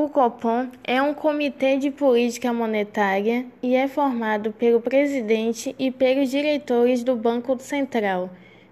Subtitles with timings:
[0.00, 6.30] O Copom é um comitê de política monetária e é formado pelo presidente e pelos
[6.30, 8.30] diretores do Banco Central.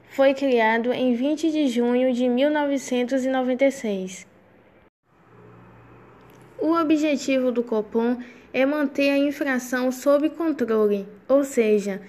[0.08, 4.24] Foi criado em 20 de junho de 1996.
[6.60, 8.18] O objetivo do Copom
[8.52, 12.00] é manter a inflação sob controle, ou seja,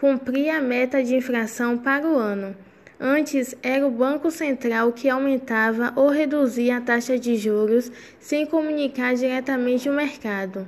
[0.00, 2.56] cumprir a meta de inflação para o ano.
[2.98, 7.90] Antes, era o Banco Central que aumentava ou reduzia a taxa de juros
[8.20, 10.66] sem comunicar diretamente o mercado.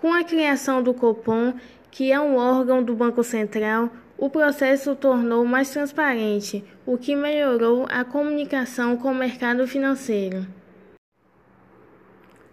[0.00, 1.54] Com a criação do Copom,
[1.90, 7.86] que é um órgão do Banco Central, o processo tornou mais transparente, o que melhorou
[7.88, 10.44] a comunicação com o mercado financeiro.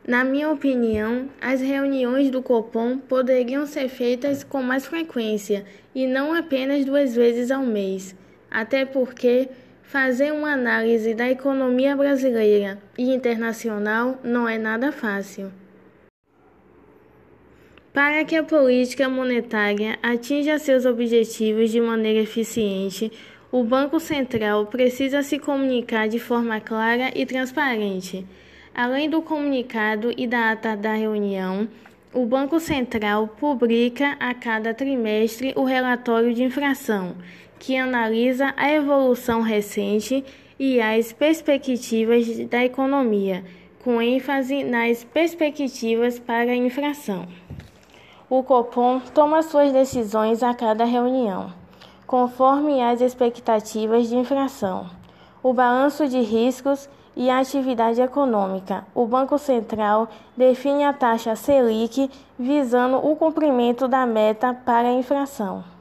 [0.07, 6.31] Na minha opinião, as reuniões do Copom poderiam ser feitas com mais frequência e não
[6.31, 8.15] apenas duas vezes ao mês
[8.55, 9.49] até porque
[9.83, 15.51] fazer uma análise da economia brasileira e internacional não é nada fácil.
[17.93, 23.11] Para que a política monetária atinja seus objetivos de maneira eficiente,
[23.51, 28.25] o Banco Central precisa se comunicar de forma clara e transparente.
[28.73, 31.67] Além do comunicado e da ata da reunião,
[32.13, 37.17] o Banco Central publica a cada trimestre o relatório de infração,
[37.65, 40.23] que analisa a evolução recente
[40.59, 43.43] e as perspectivas da economia,
[43.83, 47.27] com ênfase nas perspectivas para a inflação.
[48.29, 51.51] O Copom toma suas decisões a cada reunião,
[52.05, 54.87] conforme as expectativas de inflação,
[55.41, 58.85] o balanço de riscos e a atividade econômica.
[58.93, 65.74] O Banco Central define a taxa Selic visando o cumprimento da meta para a inflação.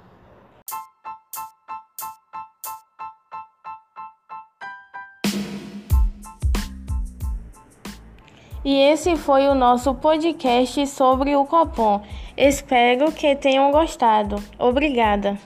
[8.64, 12.00] E esse foi o nosso podcast sobre o Copom.
[12.36, 14.42] Espero que tenham gostado.
[14.58, 15.39] Obrigada.